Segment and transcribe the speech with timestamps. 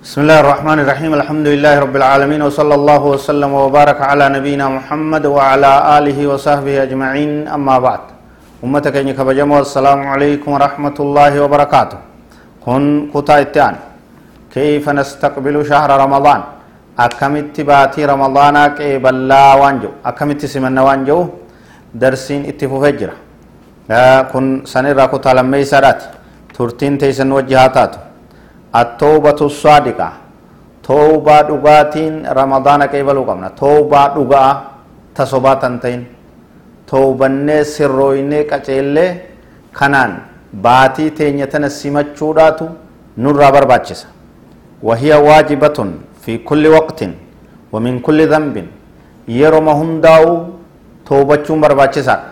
[0.00, 5.24] بسم الله الرحمن الرحيم الحمد لله رب العالمين وصلى الله وسلم وبارك على نبينا محمد
[5.36, 8.02] وعلى آله وصحبه أجمعين أما بعد
[8.64, 11.98] أمتك إنك بجمع السلام عليكم ورحمة الله وبركاته
[12.64, 13.74] كن كتا اتيان
[14.56, 16.40] كيف نستقبل شهر رمضان
[17.06, 21.18] أكمت باتي رمضان كيبلا وانجو أكمت سمن وانجو
[22.02, 22.76] درسين اتفو
[24.32, 26.00] كن سنرى كتا لمي سرات
[26.56, 28.09] ترتين تيسن وجهاتاتو
[28.72, 30.12] attawbatu saadiqa
[30.86, 34.50] tawbaa dhugaatiin ramadaana qe'ee baluu qabna tawbaa dhugaa
[35.14, 36.02] ta sobaa tan ta'in
[36.90, 39.10] tawbannee sirrooynee qaceellee
[39.78, 40.12] kanaan
[40.66, 42.68] baatii teenya tana simachuudhaatu
[43.24, 44.06] nurraa barbaachisa
[44.88, 45.90] wahiya waajibatun
[46.22, 47.12] fi kulli waqtin
[47.72, 48.66] wa min kulli dhanbin
[49.40, 50.32] yeroma hundaa'u
[51.08, 52.30] toobachuun barbaachisaadha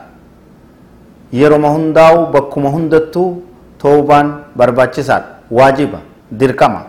[1.40, 3.30] yeroma hundaa'u bakkuma hundattuu
[3.82, 5.98] toobaan barbaachisaadha waajiba
[6.32, 6.82] دركما.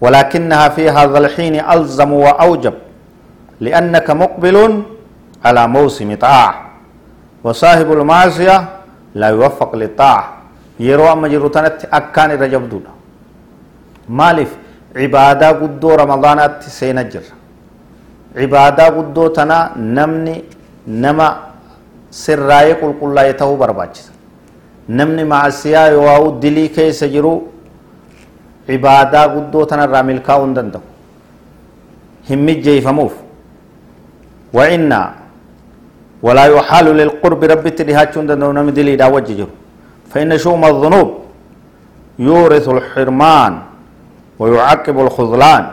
[0.00, 2.74] ولكنها في هذا الحين ألزم وأوجب
[3.60, 4.82] لأنك مقبل
[5.44, 6.52] على موسم طاعة
[7.44, 8.68] وصاحب المعصية
[9.14, 10.24] لا يوفق للطاعة.
[10.80, 11.28] يروى أما
[11.92, 12.92] أكان رجب دولا
[14.08, 14.50] مالف
[14.96, 17.24] عبادة قدو رمضانات سينجر.
[18.36, 20.36] عبادة قدو تنا نمني
[20.88, 21.28] نما
[22.10, 23.94] سراي قل قل لا يتهو برباج
[24.88, 27.53] نمني معصية يواو دلي كيس جرو
[28.66, 30.82] cibaadaa guddoo tanarraa milkaa'uu hin danda'u
[32.30, 33.14] hin mijjeeyfamuuf
[34.54, 35.00] وإنا
[36.22, 39.46] ولا يحال للقرب رب تدهاتشون دندو نمي دلي دا وجه
[40.14, 41.08] فإن شؤم الذنوب
[42.18, 43.52] يورث الحرمان
[44.38, 45.64] ويعقب الخذلان.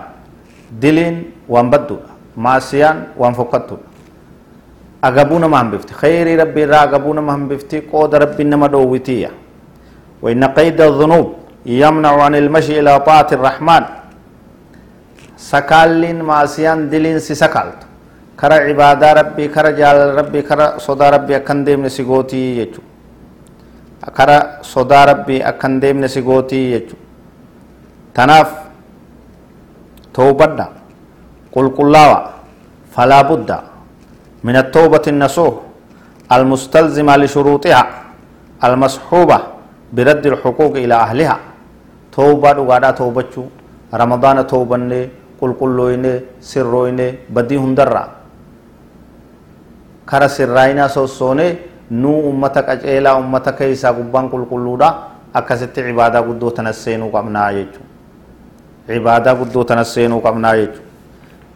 [0.81, 1.15] دلين
[1.49, 1.97] وانبدو
[2.37, 3.77] معصيان وانفقتو
[5.03, 9.29] أقبونا ما هم بفتي خير ربي را أقبونا ما هم بفتي قود ربي نما دووتية
[10.21, 11.27] وإن قيد الذنوب
[11.65, 13.83] يمنع عن المشي إلى طاعة الرحمن.
[15.37, 17.79] سكالين ماسيان دلين سي سكالت.
[18.39, 22.81] كرا عبادة ربي كرا جال ربي كرا صدا ربي أكن ديم نسيغوتي يجو.
[24.17, 26.97] كرا صدا ربي أكن ديم نسيغوتي يجو.
[28.15, 28.49] تناف
[30.13, 30.67] توبدا.
[31.53, 32.19] قل قلاوة
[32.95, 33.49] فلا بد
[34.43, 35.53] من التوبة النصوح
[36.31, 37.83] المستلزمة لشروطها
[38.63, 39.39] المصحوبة
[39.93, 41.37] برد الحقوق إلى أهلها.
[42.11, 43.47] توبة dhugaadhaa toobachuu
[43.93, 48.07] ramadaana toobannee qulqullooyne sirrooyne badii hundarraa
[50.05, 51.51] kara sirraayinaa sossoonee
[52.01, 54.89] nuu ummata qaceelaa ummata keessaa gubbaan qulqulluudha
[55.39, 57.85] akkasitti cibaadaa guddoo tanas seenuu qabnaa jechuu
[58.87, 60.85] cibaadaa guddoo tanas seenuu qabnaa jechuu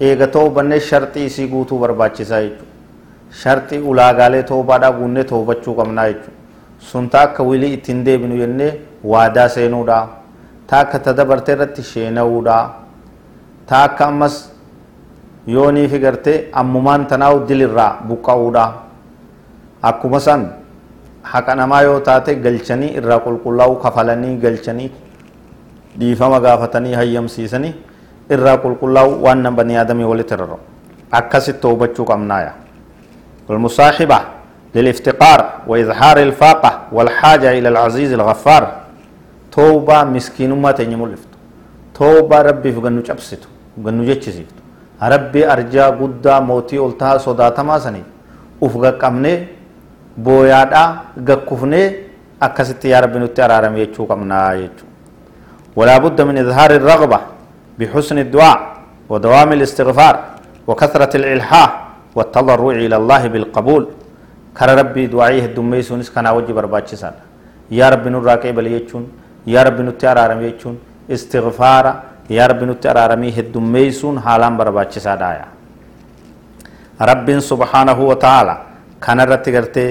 [0.10, 2.68] eega toobannee sharxii isii guutuu barbaachisaa jechuu
[3.44, 6.34] sharxii ulaagaalee toobaadhaa guunnee toobachuu qabnaa jechuu
[6.92, 8.72] sunta akka wilii ittiin deebinu jennee
[9.14, 9.98] waadaa seenuudha
[10.68, 12.58] taa akka tadabartee irratti sheena'uudha
[13.70, 14.36] taa akka ammas
[15.48, 18.66] yoonii fi gartee ammumaan tanaa'u dilirraa buqqa'uudha
[19.90, 20.46] akkuma san
[21.34, 24.92] haqa namaa yoo taate galchanii irraa qulqullaa'u kafalanii galchanii
[26.00, 27.74] dhiifama gaafatanii hayyamsiisanii
[28.38, 30.60] irraa qulqullaa'u waan nama banii aadamii walitti rarra'u
[31.12, 32.54] akkasitti hubachuu qabnaaya
[33.50, 34.20] والمصاحبة
[34.76, 38.64] للافتقار وإظهار الفاقة والحاجة إلى العزيز الغفار
[39.56, 41.32] توبة مسكينما تني ملفت
[41.98, 43.50] توبة ربي في جنو جبسيتو
[43.86, 44.56] جنو جتشيتو
[45.14, 48.04] ربي أرجع قدا موتي ألتها صداتا ما سني.
[48.64, 49.34] أفغا كمني
[50.18, 50.84] بويادا
[51.28, 51.82] غكفني
[52.46, 54.86] أكست يا ربي نتي أرارم يجو كمنا يجو.
[55.78, 57.20] ولا بد من إظهار الرغبة
[57.80, 58.60] بحسن الدعاء
[59.10, 60.16] ودوام الاستغفار
[60.68, 61.72] وكثرة الإلحاح
[62.16, 63.84] والتضرع إلى الله بالقبول.
[64.58, 67.16] كر ربي دعائه الدميسونس كان وجه برباتشسان
[67.80, 69.04] يا ربي نور راكي بليتشون
[69.46, 70.78] yaa rabbi nutti araarame jechuun
[71.10, 71.92] istighfaara
[72.30, 75.48] yaa rabbi nutti araaramee heddummeessuun haalaan barbaachisaadha
[77.00, 78.56] rabbiin subhaanahu wa ta'ala
[79.00, 79.90] kana irratti gartee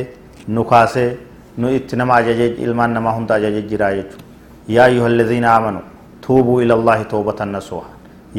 [0.48, 1.16] nu kaasee
[1.58, 4.24] nu itti nama ajajee ilmaan namaa hunda ajajee jira jechuudha
[4.68, 5.80] yaa ayyuha alladhiina aamanu
[6.26, 7.86] tuubuu ila allaahi toobatan nasuha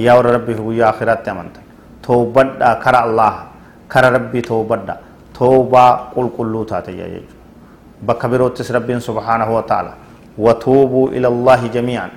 [0.05, 1.63] yaa warra rabbii fi guyyaa akhiraatti amantan
[2.07, 3.45] toobadhaa kara allaha
[3.87, 4.95] kara rabbii toobadha
[5.39, 7.33] toobaa qulqulluu taate jechuudha
[8.09, 9.93] bakka biroottis rabbiin subhaanahu wa ta'ala
[10.37, 12.09] وتوبوا إلى الله جميعا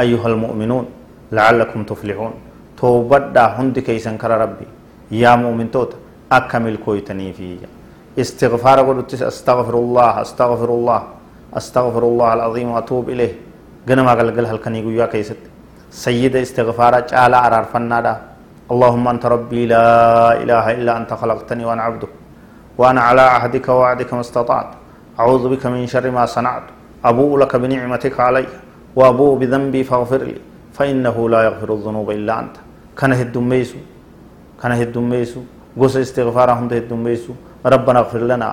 [0.00, 0.84] أيها المؤمنون
[1.32, 2.32] لعلكم تفلحون.
[2.78, 4.66] توبدا هند كيسن كر ربي.
[5.10, 5.92] يا مؤمن توت
[6.32, 7.58] أكمل كويتني في
[8.18, 11.00] استغفار قلت أستغفر الله أستغفر الله
[11.54, 13.32] أستغفر الله العظيم وأتوب إليه.
[13.88, 15.40] جنما قال قال هل كان يقول كيست؟
[15.90, 18.14] سيد استغفار على أرار فنادا.
[18.72, 19.88] اللهم أنت ربي لا
[20.42, 22.12] إله إلا أنت خلقتني وأنا عبدك
[22.78, 24.70] وأنا على عهدك ووعدك ما استطعت.
[25.20, 26.66] أعوذ بك من شر ما صنعت.
[27.04, 28.46] أبوء لك بنعمتك علي
[28.96, 30.36] وأبوء بذنبي فاغفر لي
[30.72, 32.56] فإنه لا يغفر الذنوب إلا أنت.
[32.98, 33.78] كان هدوميسو
[34.62, 35.40] كان هدوميسو
[35.80, 37.32] قص استغفار هم هدوميسو
[37.66, 38.50] ربنا اغفر لنا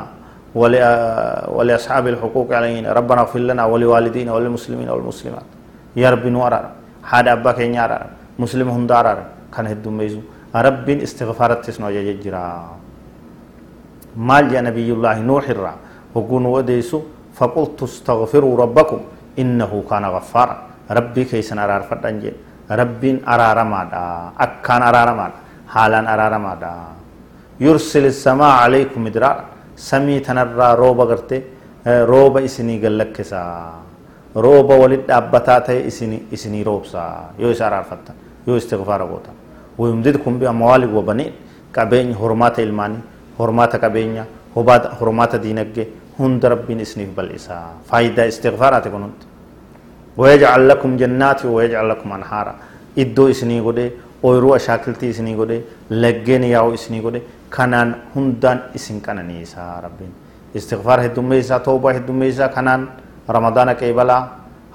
[1.55, 2.93] ولأصحاب الحقوق علينا.
[2.93, 5.47] ربنا اغفر لنا ولوالدينا وللمسلمين والمسلمات.
[5.95, 6.59] يا رب نورا
[7.03, 7.99] حاد أبا كين يارا
[8.39, 9.13] مسلم هم دارا
[9.53, 10.19] كان هدوميسو
[10.55, 12.45] رب استغفارت تسنو يجرا
[14.17, 15.73] مال يا نبي الله نوح الرا.
[16.15, 16.99] وقون وديسو
[17.37, 18.99] فقلت استغفروا ربكم
[19.41, 20.55] إنه كان غفارا.
[20.91, 22.31] ربي كيسن أرار فردان جي
[22.79, 24.03] ربين أرار مادا.
[24.43, 25.39] أكان أرار مادا.
[25.73, 26.73] حالان أرار مادا.
[27.63, 29.37] يرسل السماء عليكم مدرار
[29.89, 31.39] سمي تنرى روبا غرتي.
[31.87, 33.43] روبا إسني قلقسا
[34.35, 37.03] روبا ولد أبتا تي إسني إسني روبسا.
[37.41, 38.15] يو إسارار فتن
[38.47, 39.31] يو استغفار قوتا
[39.79, 41.31] ويمددكم بأموال وبنين.
[41.75, 42.99] قبين حرمات الماني.
[43.39, 44.23] حرمات قبين
[44.99, 45.77] حرمات دينك.
[46.21, 47.57] هند ربين إسني بلإسا
[47.89, 49.21] فايدة استغفارات كنت
[50.17, 52.53] ويجعل لكم جنات ويجعل لكم أنهارا.
[53.01, 53.87] إدو إسني قده
[54.23, 55.57] ooyiruu ashaakiltii isinii godhe
[55.89, 60.11] laggeen yaa'u isinii godhe kanaan hundaan isin qananiisaa rabbiin
[60.59, 62.81] istighfaar heddummeessaa toobaa heddummeessaa kanaan
[63.35, 64.23] ramadaana qeebalaa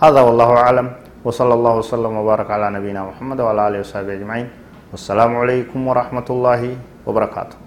[0.04, 0.88] هذا والله أعلم.
[1.25, 4.48] وصلى الله وسلم وبارك على نبينا محمد وعلى آله وصحبه أجمعين.
[4.93, 6.62] والسلام عليكم ورحمة الله
[7.06, 7.65] وبركاته.